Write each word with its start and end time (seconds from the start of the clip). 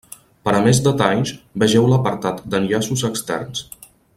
Per 0.47 0.53
a 0.59 0.61
més 0.67 0.79
detalls, 0.87 1.35
vegeu 1.65 1.85
l'apartat 1.91 2.43
d'enllaços 2.55 3.05
externs. 3.11 3.63